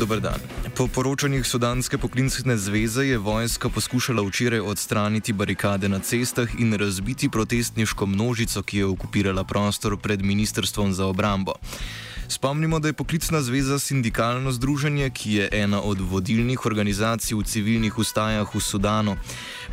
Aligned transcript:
Dober 0.00 0.20
dan. 0.20 0.40
Po 0.76 0.88
poročanjih 0.88 1.44
Sudanske 1.46 1.98
poklicne 1.98 2.56
zveze 2.56 3.04
je 3.04 3.18
vojska 3.18 3.68
poskušala 3.68 4.22
včeraj 4.24 4.60
odstraniti 4.60 5.32
barikade 5.32 5.88
na 5.88 5.98
cestah 5.98 6.48
in 6.58 6.72
razbiti 6.72 7.28
protestniško 7.28 8.06
množico, 8.06 8.62
ki 8.62 8.78
je 8.78 8.86
okupirala 8.86 9.44
prostor 9.44 9.98
pred 10.00 10.22
Ministrstvom 10.22 10.92
za 10.92 11.06
obrambo. 11.06 11.52
Spomnimo, 12.30 12.78
da 12.78 12.88
je 12.88 12.92
poklicna 12.92 13.42
zveza 13.42 13.78
sindikalno 13.78 14.52
združenje, 14.52 15.10
ki 15.10 15.32
je 15.32 15.48
ena 15.52 15.82
od 15.82 16.00
vodilnih 16.00 16.66
organizacij 16.66 17.34
v 17.36 17.42
civilnih 17.42 17.98
ustajah 17.98 18.54
v 18.54 18.60
Sudanu. 18.60 19.16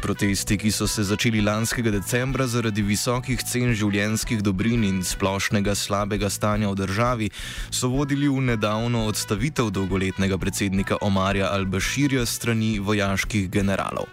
Protesti, 0.02 0.58
ki 0.58 0.72
so 0.72 0.88
se 0.88 1.04
začeli 1.04 1.42
lanskega 1.42 1.92
decembra 1.94 2.48
zaradi 2.48 2.82
visokih 2.82 3.44
cen 3.46 3.76
življenskih 3.78 4.42
dobrin 4.42 4.84
in 4.90 5.04
splošnega 5.06 5.76
slabega 5.76 6.30
stanja 6.34 6.74
v 6.74 6.82
državi, 6.82 7.30
so 7.70 7.94
vodili 7.94 8.26
v 8.26 8.42
nedavno 8.42 9.06
odstavitev 9.06 9.70
dolgoletnega 9.70 10.38
predsednika 10.38 10.98
Omarja 11.02 11.54
Al-Bashirja 11.54 12.26
strani 12.26 12.80
vojaških 12.80 13.52
generalov. 13.54 14.10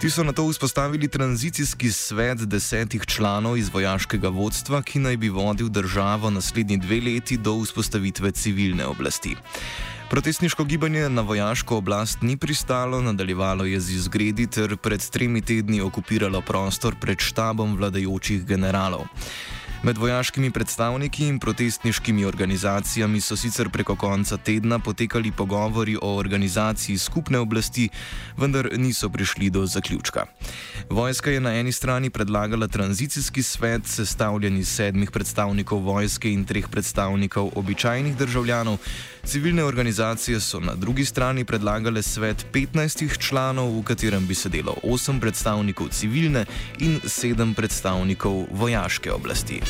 Ti 0.00 0.10
so 0.10 0.24
na 0.24 0.32
to 0.32 0.48
vzpostavili 0.48 1.08
tranzicijski 1.08 1.92
svet 1.92 2.38
desetih 2.48 3.02
članov 3.06 3.56
iz 3.56 3.68
vojaškega 3.68 4.28
vodstva, 4.28 4.80
ki 4.82 4.98
naj 4.98 5.16
bi 5.16 5.28
vodil 5.28 5.68
državo 5.68 6.30
naslednji 6.30 6.78
dve 6.80 7.00
leti 7.00 7.36
do 7.36 7.58
vzpostavitve 7.60 8.32
civilne 8.32 8.86
oblasti. 8.86 9.36
Protestniško 10.10 10.64
gibanje 10.64 11.08
na 11.08 11.22
vojaško 11.22 11.76
oblast 11.76 12.22
ni 12.22 12.36
pristalo, 12.36 13.00
nadaljevalo 13.00 13.64
je 13.64 13.80
z 13.80 13.90
izgredi 13.90 14.46
ter 14.46 14.76
pred 14.76 15.10
tremi 15.10 15.42
tedni 15.42 15.80
okupiralo 15.80 16.40
prostor 16.40 16.96
pred 17.00 17.20
štabom 17.20 17.76
vladajočih 17.76 18.46
generalov. 18.46 19.04
Med 19.82 19.98
vojaškimi 19.98 20.50
predstavniki 20.50 21.24
in 21.26 21.38
protestniškimi 21.40 22.24
organizacijami 22.24 23.20
so 23.20 23.36
sicer 23.36 23.68
preko 23.72 23.94
konca 23.96 24.36
tedna 24.36 24.78
potekali 24.78 25.32
pogovori 25.32 25.96
o 26.02 26.16
organizaciji 26.16 26.98
skupne 26.98 27.38
oblasti, 27.38 27.88
vendar 28.36 28.68
niso 28.76 29.08
prišli 29.08 29.50
do 29.50 29.66
zaključka. 29.66 30.26
Vojska 30.90 31.30
je 31.30 31.40
na 31.40 31.54
eni 31.54 31.72
strani 31.72 32.10
predlagala 32.10 32.68
tranzicijski 32.68 33.42
svet, 33.42 33.86
sestavljen 33.86 34.58
iz 34.58 34.68
sedmih 34.68 35.10
predstavnikov 35.10 35.78
vojske 35.78 36.32
in 36.32 36.44
treh 36.44 36.68
predstavnikov 36.68 37.50
običajnih 37.54 38.16
državljanov. 38.16 38.76
Civilne 39.24 39.64
organizacije 39.64 40.40
so 40.40 40.60
na 40.60 40.74
drugi 40.74 41.04
strani 41.04 41.44
predlagale 41.44 42.02
svet 42.02 42.46
15 42.52 43.18
članov, 43.18 43.80
v 43.80 43.82
katerem 43.82 44.26
bi 44.26 44.34
sedelo 44.34 44.76
8 44.82 45.20
predstavnikov 45.20 45.88
civilne 45.88 46.44
in 46.78 47.00
7 47.00 47.54
predstavnikov 47.54 48.46
vojaške 48.50 49.12
oblasti. 49.12 49.69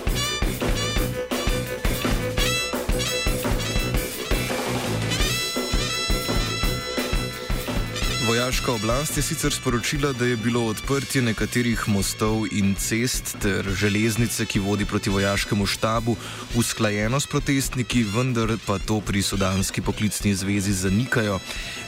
Vojaška 8.31 8.71
oblast 8.71 9.17
je 9.17 9.23
sicer 9.23 9.53
sporočila, 9.53 10.13
da 10.13 10.25
je 10.25 10.37
bilo 10.37 10.61
odprtje 10.65 11.21
nekaterih 11.21 11.81
mostov 11.87 12.45
in 12.51 12.75
cest 12.79 13.35
ter 13.43 13.67
železnice, 13.75 14.45
ki 14.45 14.59
vodi 14.59 14.85
proti 14.85 15.09
vojaškemu 15.09 15.65
štabu, 15.65 16.15
usklajeno 16.55 17.19
s 17.19 17.27
protestniki, 17.27 18.05
vendar 18.15 18.55
pa 18.65 18.79
to 18.79 19.01
pri 19.01 19.21
Sudanski 19.21 19.81
poklicni 19.81 20.31
zvezi 20.35 20.73
zanikajo. 20.73 21.39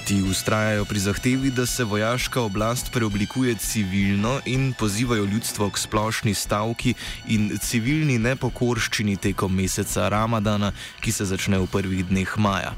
Ti 0.07 0.19
ustrajajo 0.21 0.85
pri 0.85 0.99
zahtevi, 0.99 1.51
da 1.51 1.65
se 1.65 1.83
vojaška 1.83 2.41
oblast 2.41 2.91
preoblikuje 2.91 3.55
civilno 3.55 4.41
in 4.45 4.73
pozivajo 4.79 5.23
ljudstvo 5.25 5.69
k 5.69 5.77
splošni 5.77 6.33
stavki 6.33 6.93
in 7.27 7.57
civilni 7.61 8.19
nepokorščini 8.19 9.15
tekom 9.17 9.55
meseca 9.55 10.09
Ramadana, 10.09 10.73
ki 10.99 11.11
se 11.11 11.25
začne 11.25 11.63
v 11.63 11.71
prvih 11.71 12.05
dneh 12.05 12.37
maja. 12.37 12.75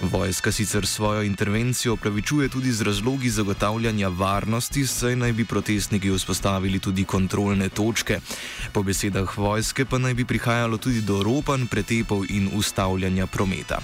Vojska 0.00 0.52
sicer 0.52 0.86
svojo 0.86 1.22
intervencijo 1.22 1.92
opravičuje 1.92 2.48
tudi 2.48 2.72
z 2.72 2.82
razlogi 2.82 3.30
zagotavljanja 3.30 4.08
varnosti, 4.08 4.86
saj 4.86 5.16
naj 5.16 5.32
bi 5.32 5.44
protestniki 5.44 6.10
vzpostavili 6.10 6.78
tudi 6.78 7.04
kontrolne 7.04 7.68
točke. 7.68 8.20
Po 8.72 8.82
besedah 8.82 9.38
vojske 9.38 9.84
pa 9.84 9.98
naj 9.98 10.14
bi 10.14 10.24
prihajalo 10.24 10.76
tudi 10.78 11.00
do 11.00 11.22
ropanj, 11.22 11.66
pretepov 11.66 12.24
in 12.28 12.50
ustavljanja 12.54 13.26
prometa. 13.26 13.80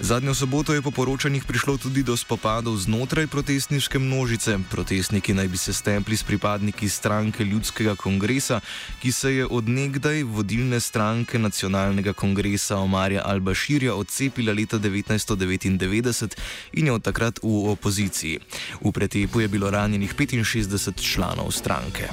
Zadnjo 0.00 0.34
soboto 0.34 0.72
je 0.72 0.82
po 0.82 0.90
poročanjih 0.90 1.44
prišlo 1.44 1.76
tudi 1.76 2.00
do 2.02 2.16
spopadov 2.16 2.72
znotraj 2.76 3.26
protestniške 3.26 3.98
množice. 3.98 4.56
Protestniki 4.70 5.34
naj 5.36 5.48
bi 5.48 5.56
se 5.56 5.72
stempli 5.72 6.16
s 6.16 6.24
pripadniki 6.24 6.88
stranke 6.88 7.44
Ljudskega 7.44 7.94
kongresa, 7.94 8.60
ki 9.02 9.12
se 9.12 9.34
je 9.34 9.46
od 9.46 9.68
nekdaj 9.68 10.22
vodilne 10.22 10.80
stranke 10.80 11.38
nacionalnega 11.38 12.12
kongresa 12.12 12.78
Omarja 12.80 13.24
Al-Bashirja 13.28 13.92
odcepila 13.92 14.52
leta 14.52 14.78
1999 14.78 16.36
in 16.72 16.86
je 16.86 16.92
od 16.92 17.02
takrat 17.02 17.38
v 17.42 17.68
opoziciji. 17.70 18.40
V 18.80 18.92
pretepu 18.92 19.40
je 19.40 19.48
bilo 19.48 19.70
ranjenih 19.70 20.14
65 20.16 21.12
članov 21.12 21.52
stranke. 21.52 22.08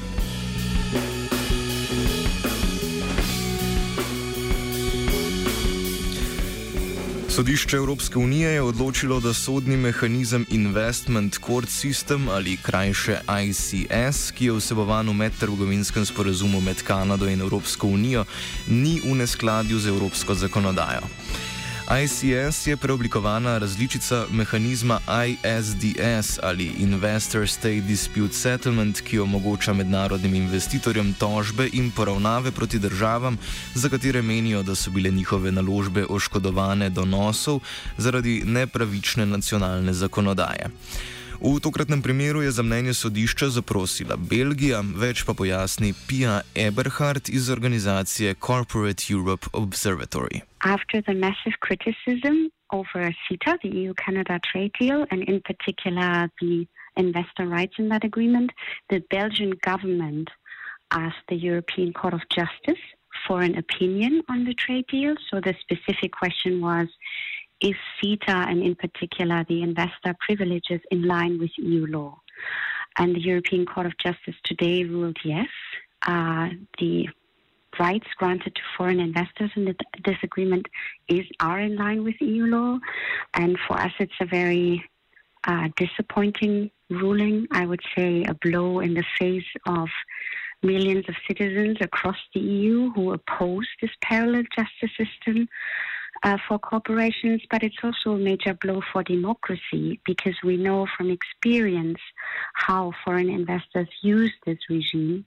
Sodišče 7.37 7.77
Evropske 7.77 8.19
unije 8.19 8.49
je 8.49 8.61
odločilo, 8.61 9.19
da 9.19 9.33
sodni 9.33 9.77
mehanizem 9.77 10.45
Investment 10.49 11.37
Court 11.45 11.69
System 11.69 12.29
ali 12.29 12.57
krajše 12.57 13.19
ICS, 13.45 14.31
ki 14.31 14.45
je 14.45 14.55
vsebovan 14.57 15.09
v 15.09 15.13
medtrgovinskem 15.13 16.05
sporazumu 16.05 16.61
med 16.61 16.81
Kanado 16.81 17.29
in 17.29 17.41
Evropsko 17.41 17.87
unijo, 17.87 18.25
ni 18.67 18.97
v 19.05 19.13
neskladju 19.21 19.79
z 19.79 19.93
evropsko 19.93 20.33
zakonodajo. 20.33 21.05
ICS 21.87 22.67
je 22.67 22.77
preoblikovana 22.77 23.57
različica 23.57 24.25
mehanizma 24.31 24.99
ISDS 25.27 26.39
ali 26.43 26.65
Investor 26.79 27.49
State 27.49 27.81
Dispute 27.81 28.33
Settlement, 28.33 29.01
ki 29.01 29.19
omogoča 29.19 29.73
mednarodnim 29.73 30.35
investitorjem 30.35 31.13
tožbe 31.13 31.69
in 31.73 31.91
poravnave 31.91 32.51
proti 32.51 32.79
državam, 32.79 33.37
za 33.73 33.89
katere 33.89 34.21
menijo, 34.21 34.63
da 34.63 34.75
so 34.75 34.91
bile 34.91 35.09
njihove 35.09 35.51
naložbe 35.51 36.05
oškodovane 36.09 36.89
donosov 36.89 37.59
zaradi 37.97 38.43
nepravične 38.45 39.25
nacionalne 39.25 39.93
zakonodaje. 39.93 40.69
V 41.41 41.59
tokratnem 41.61 42.01
primeru 42.01 42.41
je 42.41 42.51
za 42.51 42.63
mnenje 42.63 42.93
sodišča 42.93 43.47
zaprosila 43.49 44.15
Belgija, 44.17 44.81
več 44.81 45.21
pa 45.21 45.33
pojasni 45.37 45.93
Pia 46.09 46.41
Eberhardt 46.55 47.29
iz 47.29 47.49
organizacije 47.53 48.33
Corporate 48.41 49.05
Europe 49.13 49.45
Observatory. 49.53 50.41
After 50.65 51.01
the 51.01 51.13
massive 51.13 51.55
criticism 51.61 52.49
over 52.73 53.13
CETA, 53.23 53.53
the 53.61 53.69
EU 53.69 53.93
Canada 53.93 54.39
trade 54.49 54.73
deal, 54.79 55.05
and 55.11 55.21
in 55.29 55.41
particular 55.45 56.29
the 56.41 56.65
investor 56.97 57.45
rights 57.45 57.77
in 57.77 57.89
that 57.89 58.03
agreement, 58.03 58.51
the 58.89 58.99
Belgian 59.09 59.53
government 59.69 60.29
asked 60.89 61.25
the 61.29 61.37
European 61.37 61.93
Court 61.93 62.13
of 62.13 62.23
Justice 62.33 62.81
for 63.27 63.41
an 63.41 63.55
opinion 63.57 64.23
on 64.29 64.45
the 64.45 64.53
trade 64.53 64.87
deal. 64.87 65.13
So 65.29 65.39
the 65.39 65.53
specific 65.61 66.11
question 66.11 66.61
was 66.61 66.87
is 67.62 67.75
CETA 68.01 68.50
and 68.50 68.62
in 68.62 68.75
particular 68.75 69.45
the 69.47 69.62
investor 69.62 70.16
privileges 70.19 70.81
in 70.91 71.03
line 71.03 71.40
with 71.40 71.51
EU 71.57 71.85
law? 71.88 72.19
And 72.97 73.16
the 73.16 73.22
European 73.22 73.66
Court 73.66 73.85
of 73.85 73.97
Justice 73.97 74.35
today 74.44 74.84
ruled 74.84 75.18
yes. 75.23 75.47
Uh, 76.06 76.50
the 76.79 77.07
rights 77.79 78.07
granted 78.18 78.56
to 78.56 78.62
foreign 78.75 79.00
investors 79.00 79.51
in 79.56 79.66
this 79.66 80.18
agreement 80.23 80.68
is 81.07 81.25
are 81.40 81.59
in 81.59 81.75
line 81.75 82.03
with 82.03 82.16
EU 82.22 82.45
law, 82.45 82.79
and 83.35 83.57
for 83.68 83.79
us 83.79 83.91
it's 84.00 84.19
a 84.19 84.25
very 84.25 84.84
uh, 85.45 85.68
disappointing 85.78 86.72
ruling. 86.89 87.47
I 87.51 87.66
would 87.66 87.81
say 87.95 88.24
a 88.24 88.34
blow 88.34 88.79
in 88.79 88.94
the 88.94 89.03
face 89.19 89.51
of 89.66 89.89
millions 90.63 91.06
of 91.07 91.16
citizens 91.28 91.78
across 91.81 92.18
the 92.34 92.39
EU 92.39 92.91
who 92.91 93.12
oppose 93.12 93.68
this 93.81 93.91
parallel 94.01 94.44
justice 94.56 94.91
system 94.97 95.47
uh, 96.23 96.38
for 96.47 96.59
corporations, 96.59 97.41
but 97.50 97.63
it's 97.63 97.78
also 97.83 98.11
a 98.11 98.17
major 98.17 98.53
blow 98.53 98.81
for 98.91 99.03
democracy 99.03 100.00
because 100.06 100.36
we 100.44 100.57
know 100.57 100.88
from 100.97 101.09
experience 101.09 102.00
how 102.53 102.91
foreign 103.03 103.30
investors 103.30 103.88
use 104.01 104.33
this 104.45 104.57
regime. 104.69 105.25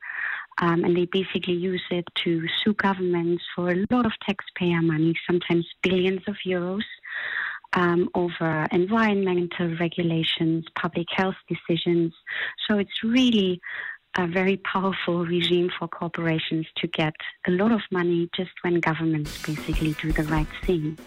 Um, 0.58 0.84
and 0.84 0.94
they 0.96 1.06
basically 1.06 1.54
use 1.54 1.82
it 1.90 2.04
to 2.16 2.46
sue 2.62 2.74
governments 2.74 3.42
for 3.54 3.70
a 3.70 3.86
lot 3.90 4.04
of 4.04 4.12
taxpayer 4.26 4.82
money, 4.82 5.14
sometimes 5.26 5.66
billions 5.82 6.20
of 6.26 6.36
euros, 6.44 6.84
um, 7.72 8.10
over 8.14 8.66
environmental 8.72 9.74
regulations, 9.78 10.66
public 10.78 11.06
health 11.12 11.36
decisions. 11.48 12.12
So 12.68 12.78
it's 12.78 13.02
really 13.02 13.60
a 14.16 14.26
very 14.26 14.56
powerful 14.58 15.24
regime 15.24 15.70
for 15.78 15.88
corporations 15.88 16.66
to 16.76 16.86
get 16.88 17.14
a 17.46 17.50
lot 17.50 17.72
of 17.72 17.80
money 17.90 18.28
just 18.36 18.50
when 18.62 18.80
governments 18.80 19.40
basically 19.46 19.94
do 19.94 20.12
the 20.12 20.24
right 20.24 20.48
thing. 20.64 20.98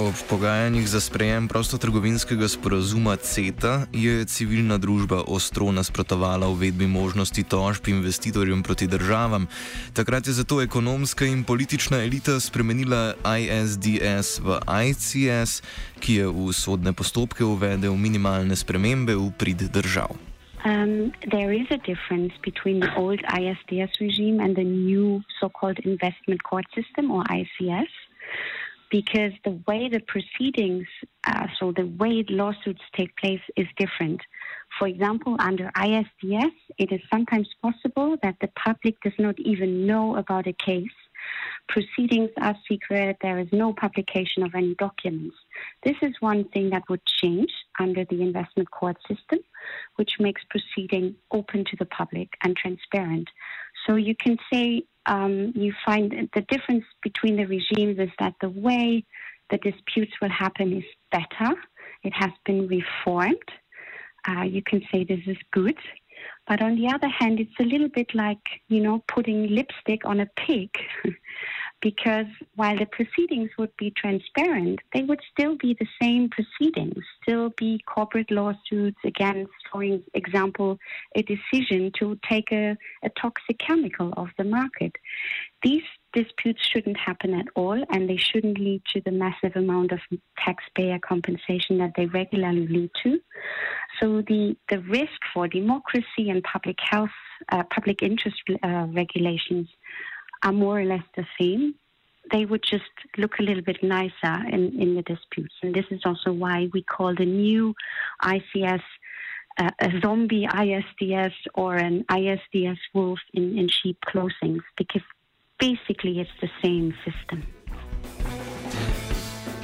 Ob 0.00 0.16
pogajanjih 0.30 0.88
za 0.88 1.00
sprejem 1.00 1.44
prostotrgovinskega 1.48 2.48
sporazuma 2.48 3.16
CETA 3.20 3.84
je 3.92 4.24
civilna 4.24 4.78
družba 4.80 5.18
ostro 5.28 5.68
nasprotovala 5.76 6.48
uvedbi 6.48 6.86
možnosti 6.86 7.44
tožb 7.44 7.88
investitorjem 7.88 8.62
proti 8.62 8.86
državam. 8.86 9.44
Takrat 9.92 10.26
je 10.26 10.32
zato 10.32 10.62
ekonomska 10.62 11.28
in 11.28 11.44
politična 11.44 12.00
elita 12.00 12.40
spremenila 12.40 13.12
ISDS 13.20 14.40
v 14.40 14.56
ICS, 14.88 15.60
ki 16.00 16.14
je 16.14 16.26
v 16.32 16.48
sodne 16.56 16.96
postopke 16.96 17.44
uvedel 17.44 17.92
minimalne 17.92 18.56
spremembe 18.56 19.12
v 19.12 19.28
prid 19.36 19.68
držav. 19.68 20.16
Um, 20.64 21.12
there 21.28 21.52
is 21.52 21.68
a 21.68 21.80
difference 21.84 22.32
between 22.40 22.80
the 22.80 22.92
old 22.96 23.20
ISDS 23.20 24.00
regime 24.00 24.40
and 24.40 24.56
the 24.56 24.64
new 24.64 25.20
so 25.40 25.48
called 25.48 25.76
investment 25.84 26.40
court 26.42 26.64
system 26.72 27.10
or 27.10 27.20
ICS. 27.28 27.92
Because 28.90 29.32
the 29.44 29.60
way 29.66 29.88
the 29.88 30.00
proceedings, 30.00 30.86
uh, 31.24 31.46
so 31.58 31.72
the 31.72 31.86
way 31.98 32.24
lawsuits 32.28 32.82
take 32.96 33.16
place, 33.16 33.40
is 33.56 33.66
different. 33.78 34.20
For 34.78 34.88
example, 34.88 35.36
under 35.38 35.70
ISDS, 35.76 36.52
it 36.78 36.92
is 36.92 37.00
sometimes 37.12 37.48
possible 37.62 38.16
that 38.22 38.36
the 38.40 38.48
public 38.48 39.00
does 39.02 39.18
not 39.18 39.38
even 39.38 39.86
know 39.86 40.16
about 40.16 40.46
a 40.46 40.52
case. 40.52 40.88
Proceedings 41.68 42.30
are 42.40 42.56
secret, 42.68 43.18
there 43.20 43.38
is 43.38 43.48
no 43.52 43.72
publication 43.72 44.42
of 44.42 44.54
any 44.54 44.74
documents. 44.74 45.36
This 45.84 45.96
is 46.02 46.14
one 46.20 46.44
thing 46.48 46.70
that 46.70 46.88
would 46.88 47.04
change 47.04 47.52
under 47.78 48.04
the 48.04 48.22
investment 48.22 48.70
court 48.70 48.96
system, 49.06 49.38
which 49.96 50.18
makes 50.18 50.42
proceeding 50.50 51.14
open 51.30 51.64
to 51.66 51.76
the 51.78 51.84
public 51.86 52.30
and 52.42 52.56
transparent. 52.56 53.28
So 53.86 53.96
you 53.96 54.14
can 54.16 54.38
say 54.52 54.84
um, 55.10 55.52
you 55.56 55.74
find 55.84 56.12
the 56.34 56.42
difference 56.42 56.84
between 57.02 57.36
the 57.36 57.44
regimes 57.44 57.98
is 57.98 58.10
that 58.20 58.34
the 58.40 58.48
way 58.48 59.04
the 59.50 59.58
disputes 59.58 60.12
will 60.22 60.30
happen 60.30 60.72
is 60.72 60.84
better. 61.10 61.52
It 62.04 62.12
has 62.14 62.30
been 62.46 62.68
reformed. 62.68 63.50
Uh, 64.28 64.42
you 64.42 64.62
can 64.62 64.80
say 64.92 65.04
this 65.04 65.20
is 65.26 65.36
good. 65.52 65.76
But 66.46 66.62
on 66.62 66.76
the 66.76 66.88
other 66.88 67.08
hand, 67.08 67.40
it's 67.40 67.58
a 67.58 67.64
little 67.64 67.88
bit 67.88 68.14
like, 68.14 68.38
you 68.68 68.80
know, 68.80 69.02
putting 69.08 69.48
lipstick 69.48 70.04
on 70.04 70.20
a 70.20 70.26
pig. 70.46 70.70
because 71.80 72.26
while 72.56 72.76
the 72.76 72.86
proceedings 72.86 73.50
would 73.58 73.74
be 73.76 73.90
transparent, 73.90 74.80
they 74.92 75.02
would 75.02 75.20
still 75.32 75.56
be 75.56 75.74
the 75.78 75.86
same 76.00 76.28
proceedings, 76.28 77.02
still 77.22 77.50
be 77.56 77.82
corporate 77.86 78.30
lawsuits 78.30 78.98
against, 79.04 79.52
for 79.72 79.82
example, 80.14 80.78
a 81.14 81.22
decision 81.22 81.90
to 81.98 82.18
take 82.28 82.52
a, 82.52 82.76
a 83.02 83.10
toxic 83.20 83.58
chemical 83.58 84.12
off 84.16 84.28
the 84.36 84.44
market. 84.44 84.92
These 85.62 85.82
disputes 86.12 86.66
shouldn't 86.66 86.96
happen 86.96 87.34
at 87.34 87.46
all, 87.54 87.82
and 87.90 88.08
they 88.08 88.16
shouldn't 88.16 88.58
lead 88.58 88.82
to 88.92 89.00
the 89.04 89.12
massive 89.12 89.56
amount 89.56 89.92
of 89.92 90.00
taxpayer 90.38 90.98
compensation 90.98 91.78
that 91.78 91.92
they 91.96 92.06
regularly 92.06 92.66
lead 92.66 92.90
to. 93.02 93.20
So 94.00 94.22
the, 94.22 94.56
the 94.68 94.80
risk 94.80 95.20
for 95.32 95.46
democracy 95.48 96.28
and 96.28 96.42
public 96.42 96.78
health, 96.80 97.10
uh, 97.50 97.62
public 97.70 98.02
interest 98.02 98.42
uh, 98.62 98.86
regulations 98.90 99.68
are 100.42 100.52
more 100.52 100.80
or 100.80 100.84
less 100.84 101.04
the 101.16 101.26
same. 101.38 101.74
They 102.32 102.44
would 102.44 102.62
just 102.62 102.94
look 103.16 103.38
a 103.38 103.42
little 103.42 103.62
bit 103.62 103.82
nicer 103.82 104.36
in, 104.48 104.80
in 104.80 104.94
the 104.94 105.02
disputes. 105.02 105.54
And 105.62 105.74
this 105.74 105.86
is 105.90 106.02
also 106.04 106.32
why 106.32 106.68
we 106.72 106.82
call 106.82 107.14
the 107.14 107.26
new 107.26 107.74
ICS 108.22 108.82
uh, 109.58 109.70
a 109.80 109.90
zombie 110.00 110.46
ISDS 110.46 111.34
or 111.54 111.74
an 111.74 112.04
ISDS 112.08 112.78
wolf 112.94 113.18
in, 113.34 113.58
in 113.58 113.68
sheep 113.68 113.98
clothing, 114.06 114.60
because 114.76 115.02
basically 115.58 116.20
it's 116.20 116.36
the 116.40 116.50
same 116.62 116.94
system. 117.04 117.42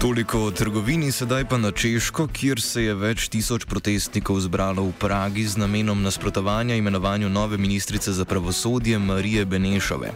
Toliko 0.01 0.39
o 0.39 0.51
trgovini, 0.51 1.13
sedaj 1.13 1.49
pa 1.49 1.57
na 1.59 1.73
Češko, 1.73 2.29
kjer 2.29 2.61
se 2.61 2.83
je 2.83 2.95
več 2.95 3.31
tisoč 3.33 3.65
protestnikov 3.65 4.43
zbralo 4.45 4.85
v 4.85 4.93
Pragi 5.01 5.47
z 5.49 5.57
namenom 5.57 6.03
nasprotovanja 6.05 6.77
imenovanju 6.77 7.29
nove 7.33 7.57
ministrice 7.57 8.13
za 8.13 8.25
pravosodje 8.25 8.99
Marije 8.99 9.45
Benešove. 9.45 10.13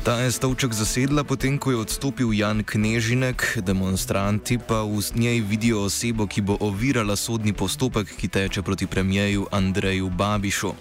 Ta 0.00 0.16
je 0.24 0.32
stolček 0.32 0.72
zasedla 0.72 1.28
potem, 1.28 1.60
ko 1.60 1.76
je 1.76 1.76
odstopil 1.76 2.32
Jan 2.32 2.64
Knežinek, 2.64 3.60
demonstranti 3.60 4.56
pa 4.56 4.80
v 4.80 4.96
njej 4.96 5.44
vidijo 5.44 5.84
osebo, 5.84 6.24
ki 6.24 6.40
bo 6.40 6.56
ovirala 6.56 7.16
sodni 7.16 7.52
postopek, 7.52 8.08
ki 8.08 8.28
teče 8.28 8.62
proti 8.64 8.88
premijeju 8.88 9.52
Andreju 9.52 10.08
Babišu. 10.08 10.72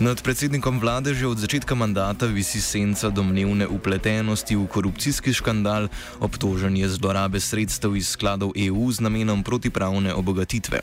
Nad 0.00 0.22
predsednikom 0.24 0.80
vlade 0.80 1.12
že 1.12 1.28
od 1.28 1.36
začetka 1.36 1.74
mandata 1.74 2.24
visi 2.26 2.64
senca 2.64 3.12
domnevne 3.12 3.68
upletenosti 3.68 4.56
v 4.56 4.64
korupcijski 4.64 5.36
škandal, 5.36 5.92
obtožen 6.16 6.72
je 6.76 6.88
zlorabe 6.88 7.40
sredstev 7.40 8.00
iz 8.00 8.08
skladov 8.16 8.56
EU 8.56 8.88
z 8.88 9.04
namenom 9.04 9.44
protipravne 9.44 10.14
obogatitve. 10.14 10.80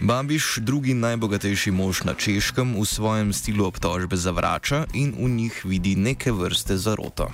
Babiš, 0.00 0.58
drugi 0.64 0.94
najbogatejši 0.94 1.70
mož 1.70 2.08
na 2.08 2.14
češkem, 2.16 2.72
v 2.72 2.84
svojem 2.88 3.32
stilu 3.36 3.66
obtožbe 3.68 4.16
zavrača 4.16 4.86
in 4.96 5.12
v 5.12 5.28
njih 5.28 5.60
vidi 5.64 5.92
neke 5.96 6.32
vrste 6.32 6.80
zaroto. 6.80 7.28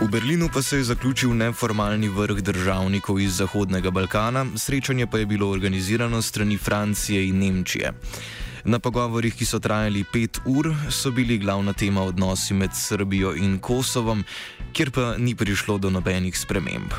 V 0.00 0.08
Berlinu 0.08 0.48
pa 0.48 0.62
se 0.62 0.76
je 0.76 0.84
zaključil 0.84 1.36
neformalni 1.36 2.08
vrh 2.08 2.40
državnikov 2.40 3.20
iz 3.20 3.36
Zahodnega 3.36 3.90
Balkana, 3.90 4.46
srečanje 4.56 5.06
pa 5.06 5.18
je 5.18 5.26
bilo 5.26 5.50
organizirano 5.50 6.22
strani 6.22 6.56
Francije 6.56 7.28
in 7.28 7.38
Nemčije. 7.38 7.92
Na 8.64 8.78
pogovorih, 8.80 9.34
ki 9.36 9.44
so 9.44 9.58
trajali 9.60 10.06
pet 10.08 10.38
ur, 10.48 10.70
so 10.88 11.10
bili 11.12 11.36
glavna 11.38 11.72
tema 11.76 12.02
odnosi 12.02 12.54
med 12.54 12.70
Srbijo 12.72 13.34
in 13.36 13.58
Kosovom, 13.60 14.22
kjer 14.72 14.90
pa 14.90 15.02
ni 15.18 15.34
prišlo 15.36 15.76
do 15.78 15.90
nobenih 15.90 16.38
sprememb. 16.38 16.94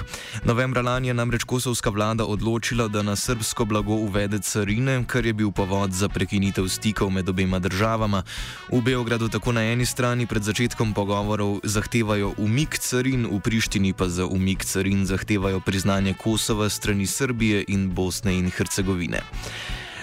Novembra 0.46 0.82
lani 0.86 1.08
je 1.08 1.14
namreč 1.18 1.44
kosovska 1.44 1.90
vlada 1.90 2.26
odločila, 2.26 2.86
da 2.88 3.02
na 3.02 3.16
srbsko 3.16 3.66
blago 3.66 3.98
uvede 3.98 4.40
carine, 4.46 5.00
kar 5.08 5.26
je 5.26 5.34
bil 5.34 5.50
povod 5.52 5.92
za 5.92 6.10
prekinitev 6.10 6.68
stikov 6.70 7.10
med 7.10 7.30
obema 7.30 7.60
državama. 7.60 8.22
V 8.70 8.82
Beogradu 8.82 9.30
tako 9.30 9.52
na 9.58 9.66
eni 9.66 9.86
strani 9.86 10.28
pred 10.30 10.44
začetkom 10.44 10.94
pogovorov 10.94 11.60
zahtevajo 11.64 12.36
umik 12.38 12.78
carin, 12.78 13.26
v 13.26 13.42
Prištini 13.42 13.94
pa 13.94 14.06
za 14.10 14.26
umik 14.26 14.66
carin 14.66 15.06
zahtevajo 15.06 15.60
priznanje 15.66 16.14
Kosova 16.14 16.70
strani 16.70 17.08
Srbije 17.08 17.66
in 17.68 17.90
Bosne 17.90 18.38
in 18.38 18.52
Hercegovine. 18.52 19.26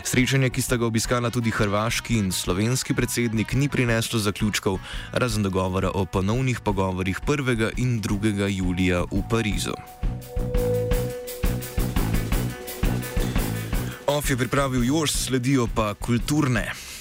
Srečanje, 0.05 0.51
ki 0.51 0.63
sta 0.63 0.77
ga 0.77 0.87
obiskala 0.87 1.31
tudi 1.31 1.51
hrvaški 1.55 2.19
in 2.19 2.33
slovenski 2.33 2.95
predsednik, 2.95 3.55
ni 3.55 3.69
prineslo 3.69 4.19
zaključkov, 4.19 4.79
razen 5.13 5.43
dogovora 5.43 5.91
o 5.95 6.05
ponovnih 6.05 6.61
pogovorih 6.61 7.21
1. 7.27 7.71
in 7.77 8.03
2. 8.03 8.49
julija 8.51 9.05
v 9.11 9.23
Parizu. 9.31 9.75
Of 14.07 14.31
je 14.31 14.37
pripravil 14.37 14.85
Jož, 14.85 15.11
sledijo 15.11 15.69
pa 15.75 15.95
kulturne. 15.95 16.92